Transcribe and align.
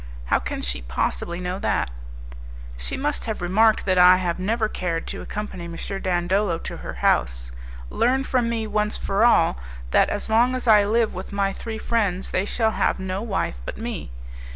"How 0.25 0.39
can 0.39 0.63
she 0.63 0.81
possibly 0.81 1.37
know 1.39 1.59
that?" 1.59 1.91
"She 2.75 2.97
must 2.97 3.25
have 3.25 3.39
remarked 3.39 3.85
that 3.85 3.99
I 3.99 4.17
have 4.17 4.39
never 4.39 4.67
cared 4.67 5.05
to 5.09 5.21
accompany 5.21 5.65
M. 5.65 5.75
Dandolo 5.77 6.57
to 6.57 6.77
her 6.77 6.93
house. 6.93 7.51
Learn 7.91 8.23
from 8.23 8.49
me 8.49 8.65
once 8.65 8.97
for 8.97 9.23
all, 9.23 9.57
that 9.91 10.09
as 10.09 10.27
long 10.27 10.55
as 10.55 10.67
I 10.67 10.85
live 10.85 11.13
with 11.13 11.31
my 11.31 11.53
three 11.53 11.77
friends 11.77 12.31
they 12.31 12.45
shall 12.45 12.71
have 12.71 12.99
no 12.99 13.21
wife 13.21 13.57
but 13.63 13.77
me. 13.77 14.09